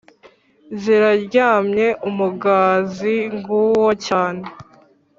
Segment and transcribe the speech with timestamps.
[0.81, 4.43] ziraryamye umugazi nguwo cyane